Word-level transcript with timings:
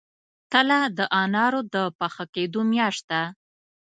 تله 0.51 0.79
د 0.97 0.99
انارو 1.21 1.61
د 1.73 1.75
پاخه 1.99 2.25
کیدو 2.35 2.61
میاشت 2.71 3.03
ده. 3.11 3.23